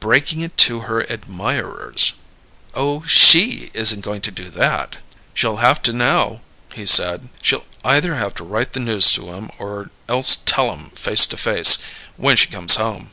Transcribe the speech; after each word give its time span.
"Breaking 0.00 0.40
it 0.40 0.56
to 0.64 0.80
her 0.88 1.00
admirers." 1.12 2.14
"Oh, 2.72 3.04
she 3.06 3.70
isn't 3.74 4.00
going 4.00 4.22
to 4.22 4.30
do 4.30 4.48
that!" 4.48 4.96
"She'll 5.34 5.56
have 5.56 5.82
to, 5.82 5.92
now," 5.92 6.40
he 6.72 6.86
said. 6.86 7.28
"She'll 7.42 7.66
either 7.84 8.14
have 8.14 8.34
to 8.36 8.44
write 8.44 8.72
the 8.72 8.80
news 8.80 9.12
to 9.12 9.28
'em, 9.28 9.50
or 9.58 9.90
else 10.08 10.36
tell 10.46 10.72
'em, 10.72 10.86
face 10.94 11.26
to 11.26 11.36
face, 11.36 11.76
when 12.16 12.34
she 12.38 12.46
comes 12.46 12.76
home." 12.76 13.10